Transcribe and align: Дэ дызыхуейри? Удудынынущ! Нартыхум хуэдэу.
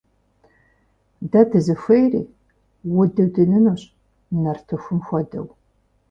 Дэ 1.31 1.41
дызыхуейри? 1.49 2.21
Удудынынущ! 2.99 3.81
Нартыхум 4.41 4.99
хуэдэу. 5.05 5.45